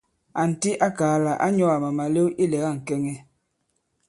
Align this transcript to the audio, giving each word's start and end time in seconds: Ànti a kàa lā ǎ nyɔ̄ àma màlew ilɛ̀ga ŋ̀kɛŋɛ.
Ànti 0.41 0.71
a 0.85 0.87
kàa 0.97 1.17
lā 1.25 1.31
ǎ 1.45 1.47
nyɔ̄ 1.55 1.69
àma 1.75 1.89
màlew 1.97 2.27
ilɛ̀ga 2.43 2.71
ŋ̀kɛŋɛ. 2.77 3.13